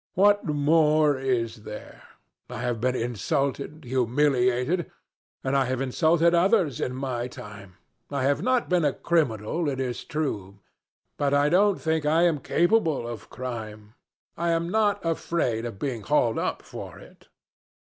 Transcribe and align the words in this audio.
What 0.15 0.43
more 0.43 1.15
is 1.19 1.57
there? 1.57 2.01
I 2.49 2.57
have 2.63 2.81
been 2.81 2.95
insulted, 2.95 3.83
humiliated,... 3.85 4.89
and 5.43 5.55
I 5.55 5.65
have 5.65 5.79
insulted 5.79 6.33
others 6.33 6.81
in 6.81 6.95
my 6.95 7.27
time. 7.27 7.75
I 8.09 8.23
have 8.23 8.41
not 8.41 8.67
been 8.67 8.83
a 8.83 8.93
criminal, 8.93 9.69
it 9.69 9.79
is 9.79 10.03
true, 10.03 10.57
but 11.17 11.35
I 11.35 11.49
don't 11.49 11.79
think 11.79 12.03
I 12.03 12.23
am 12.23 12.39
capable 12.39 13.07
of 13.07 13.29
crime 13.29 13.93
I 14.35 14.49
am 14.49 14.69
not 14.69 15.05
afraid 15.05 15.65
of 15.67 15.77
being 15.77 16.01
hauled 16.01 16.39
up 16.39 16.63
for 16.63 16.97
it." 16.97 17.27